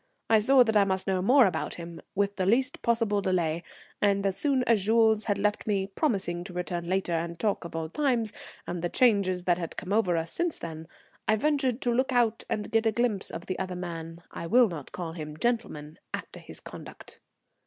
[0.31, 3.61] I saw that I must know more about him, with the least possible delay,
[4.01, 7.75] and as soon as Jules had left me, promising to return later and talk of
[7.75, 8.33] old times,
[8.65, 10.87] and the changes that had come over us since then,
[11.27, 14.69] I ventured to look out and get a glimpse of the other man, I will
[14.69, 17.19] not call him gentleman after his conduct.